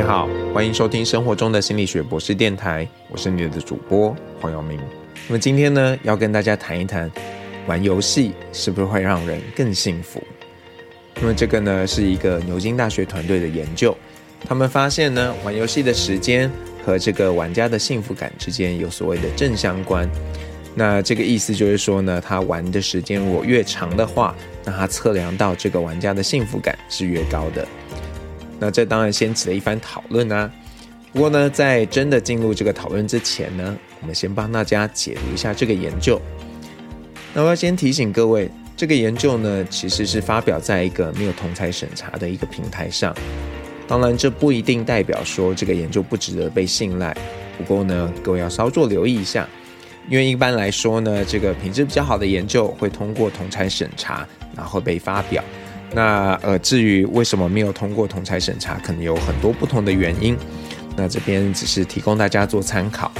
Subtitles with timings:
[0.00, 4.80] 你好，欢迎收听生活中的心理学博士电台，我是你的主播黄耀明。
[5.28, 7.10] 那么今天呢，要跟大家谈一谈，
[7.66, 10.22] 玩游戏是不是会让人更幸福？
[11.16, 13.94] 那么这个呢，是一个牛津大学团队的研究，
[14.48, 16.50] 他们发现呢，玩游戏的时间
[16.82, 20.10] 和这个玩家的幸福感之间有所谓的正相关。
[20.74, 27.68] 那这个意思就是说呢，他玩的时间如果越长的话，那他测量到这个玩家的幸福感是越高的。
[28.60, 30.48] 那这当然掀起了一番讨论啊。
[31.12, 36.20] 不过呢，在真的进入这个讨论之前呢，我们先帮大家解读一下这个研究。
[37.34, 43.12] 那我要先提醒各位，这个研究呢，其实是发表在一个没有同才审查的一个平台上。
[43.88, 47.16] 当然，这不一定代表说这个研究不值得被信赖。
[47.58, 49.48] 不过呢，各位要稍作留意一下。
[50.08, 55.42] 因为一般来说呢，这个品质比较好的研究会通过同才审查，然后被发表。
[55.92, 60.36] 那呃，至于为什么没有通过同才审查，可能有很多不同的原因。
[60.96, 63.10] 那这边只是提供大家做参考。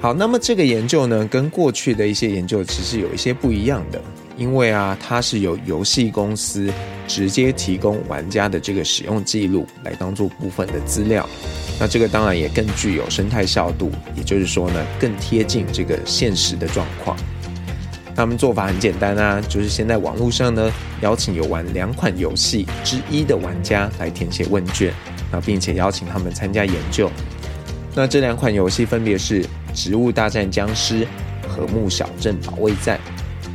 [0.00, 4.02] 好，那么这个研究呢，跟过去的一些研究其实有一些不一样的，
[4.36, 6.68] 因为啊，它是由游戏公司
[7.06, 11.28] 直接提供玩家的这个使用记录来当做部分的资料。
[11.78, 17.16] 那这个当然也更具有生态效度，也就是说呢，更贴近这个现实的状况。
[18.14, 24.92] 他们做法很简单啊，就是先在网络上呢邀请有玩两款游戏之一的玩家来填写问卷，
[25.30, 27.10] 那并且邀请他们参加研究。
[27.94, 29.42] 那这两款游戏分别是
[29.74, 31.04] 《植物大战僵尸》
[31.48, 32.98] 和《木小镇保卫战》，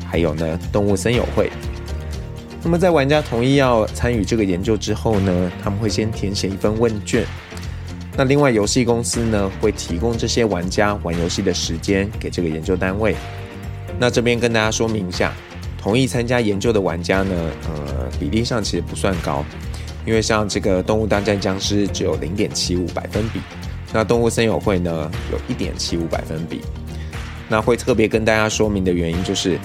[0.08, 1.48] 还有呢《动物森友会》。
[2.64, 7.26] 那么在玩家同意要参与这个研究之后呢，他们会先填写一份问卷。
[8.16, 13.16] 那另外，游戏公司呢会提供这些玩家玩游戏的时间给这个研究单位。
[14.00, 15.34] 那这边跟大家说明一下，
[15.82, 17.36] 同意参加研究的玩家呢，
[17.68, 19.44] 呃，比例上其实不算高，
[20.06, 23.40] 因为像这个《动物大战僵尸》只有零点七五百分比，
[23.92, 26.62] 那《动物森友会》呢有一点七五百分比。
[27.50, 29.58] 那会特别跟大家说明的原因就是，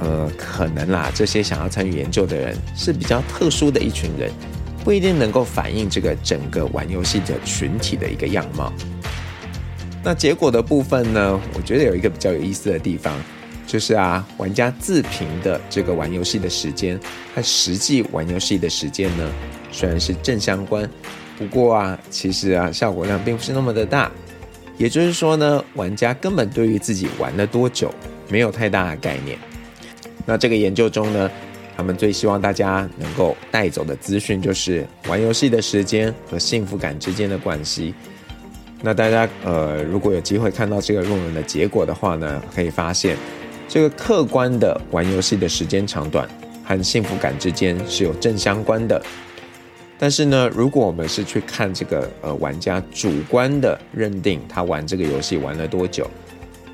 [0.00, 4.30] 呃，可能啦，这些想要参与研究的人是比较特殊的一群人。
[4.84, 8.72] 不一定能够反映这个整个玩游戏的群体的一个样貌。
[10.02, 11.38] 那结果的部分呢？
[11.52, 13.12] 我觉得有一个比较有意思的地方，
[13.68, 16.98] 就是啊，玩家自评的这个玩游戏的时间
[17.34, 19.30] 和实际玩游戏的时间呢，
[19.70, 20.88] 虽然是正相关，
[21.38, 24.10] 不过啊，其实啊，效果量并不是那么的大。
[24.78, 27.94] 也就是说呢，玩家根本对于自己玩了多久
[28.28, 29.38] 没有太大的概念。
[30.24, 31.30] 那这个研究中呢？
[31.76, 37.94] 他们最希望大家能够带走的资讯，就是玩游戏的时间和幸福感之间的关系。
[38.82, 43.16] 那大家呃，如果有机会看到这个论文的结果的话呢，可以发现，
[43.68, 46.26] 这个客观的玩游戏的时间长短
[46.64, 49.00] 和幸福感之间是有正相关的。
[49.98, 56.08] 但是呢，如果我们是去看这个呃玩家主观的认定，他玩这个游戏玩了多久。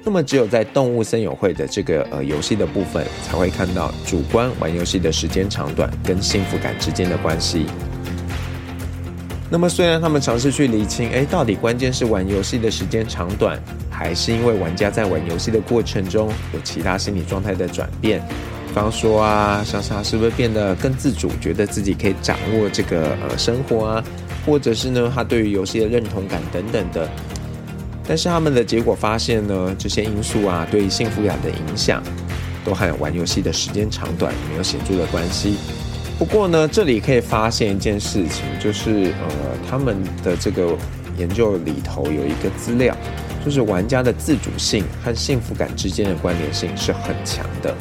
[0.04, 7.64] 那么，只有在动物森友会的这个呃游戏的部分，才会看到主观玩游戏的时间长短跟幸福感之间的关系。
[9.50, 13.58] 那么，虽然他们尝试去厘清，哎，到底关键是玩游戏的时间长短，
[13.96, 18.20] 还是因为玩家在玩游戏的过程中有其他心理状态的转变？
[18.66, 24.04] 比方说啊，像是他是不是变得更自主，觉得自己可以掌握这个呃生活啊，
[24.44, 27.08] 或者是呢，他对于游戏的认同感等等的。
[28.06, 32.02] 但是他们的结果发现呢，这些因素啊，对幸福感的影响，
[32.64, 35.56] 都和玩游戏的时间长短没有显著的关系。
[36.18, 40.76] 不过呢，这里可以发现一件事情，就是呃，他们的这个
[41.16, 42.94] 研究里头有一个资料，
[43.44, 47.74] 就是玩家的自主性和幸福感之间的关联性是很强的。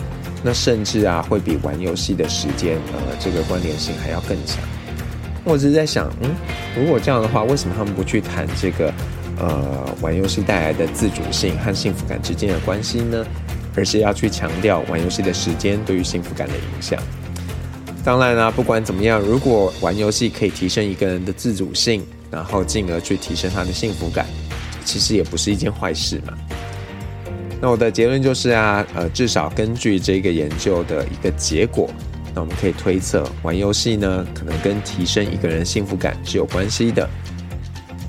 [0.44, 4.58] 那甚至啊，会比玩游戏的时间，呃，这个关联性还要更强。
[5.44, 6.30] 我只是在想，嗯，
[6.78, 8.94] 如果这样的话，为什么他们不去谈这个？
[9.40, 13.26] 呃，玩游戏带来的自主性和幸福感之间的关系呢，
[13.76, 17.02] 而是要去强调玩游戏的时间对于幸福感的影响。
[18.06, 24.28] 当然啦，不管怎么样，如果玩游戏可以提升一个人的自主性，然后进而去提升他的幸福感，
[24.84, 26.34] 其实也不是一件坏事嘛。
[27.62, 31.90] 那我的结论就是啊，呃，至少根据这个研究的一个结果，
[32.36, 37.10] 那我们可以推测，玩游戏呢，可能跟提升一个人幸福感是有关系的。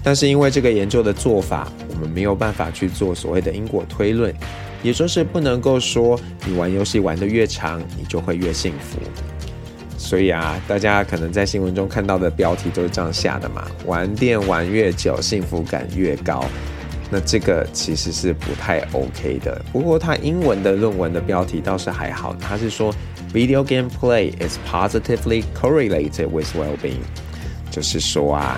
[0.02, 4.34] 但是因为这个研究的做法，我们没有办法去做所谓的因果推论，
[4.82, 8.98] 也就是不能够说你玩游戏玩得越长，你就会越幸福。
[10.14, 16.44] 所以啊，大家可能在新闻中看到的标题都是这样下的嘛，玩电玩越久，幸福感越高。
[17.10, 19.60] 那这个其实是不太 OK 的。
[19.72, 22.94] 不过他英文的论文的标题倒是还好，他是说
[23.32, 27.02] Video game play is positively correlated with well-being，
[27.72, 28.56] 就是说啊。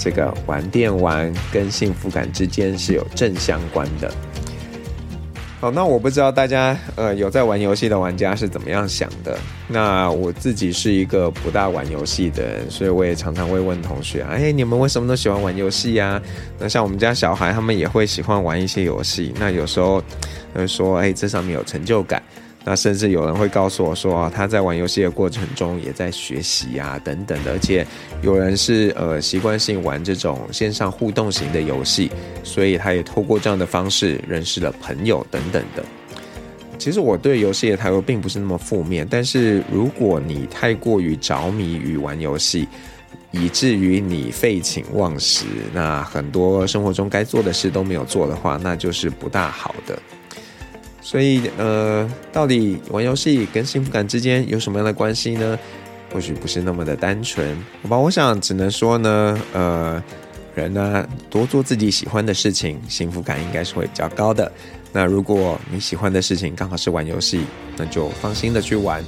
[0.00, 4.08] 这个玩电玩跟幸福感之间是有正相关的。
[5.60, 9.36] 好，那我不知道大家呃有在玩游戏的玩家是怎么样想的。
[9.66, 16.22] 那我自己是一个不大玩游戏的人，所以我也常常会问同学：哎，你们为什么都喜欢玩游戏呀？
[16.60, 19.34] 那像我们家小孩，他们也会喜欢玩一些游戏。
[19.36, 20.00] 那有时候
[20.54, 22.22] 会说：哎，这上面有成就感。
[22.64, 27.52] 那甚至有人会告诉我说，他在玩游戏的过程中也在学习啊，等等的。
[27.52, 27.86] 而且
[28.20, 32.10] 有人是呃习惯性玩这种线上互动型的游戏，
[32.44, 35.82] 所以他也透过这样的方式认识了朋友等等的。
[36.78, 42.68] 其实我对游戏的态度并不是那么负面，但是如果你太过于着迷于玩游戏，
[43.30, 49.98] 以至于你废寝忘食，那很多生活中该做的事都没有做的话，那就是不大好的。
[51.08, 55.58] 所以，呃，到底玩游戏跟幸福感之间有什么样的关系呢？
[56.12, 57.96] 或许不是那么的单纯，好吧？
[57.96, 60.02] 我想只能说呢，呃，
[60.54, 64.52] 人呢多做自己喜欢的事情，幸福感应该是会比较高的。
[64.92, 67.40] 那如果你喜欢的事情刚好是玩游戏，
[67.78, 69.02] 那就放心的去玩。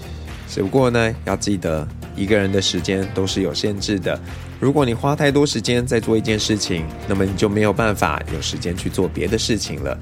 [0.49, 1.87] 只不过呢，要记得
[2.17, 4.19] 一个人的时间都是有限制的。
[4.59, 9.99] 如果你花太多时间在做一件事情，那么你就没有办法有时间去做别的事情了。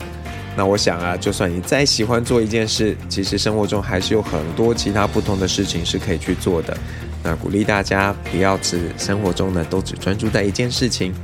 [0.58, 6.76] 那我想啊，就算你再喜欢做一件事，其实生活中还是有很多其他不同的事情是可以去做的。
[7.22, 11.14] 那鼓励大家不要只生活中呢都只专注在一件事情，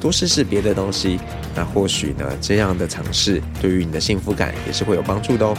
[0.00, 1.20] 多试试别的东西。
[1.54, 5.54] 那或许呢这样的尝试对于你的幸福感也是会有帮助的哦。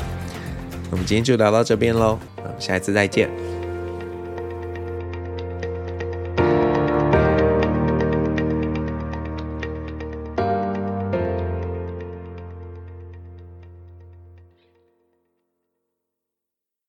[0.86, 3.30] 那我们今天就聊到这边喽，那我们下一次再见。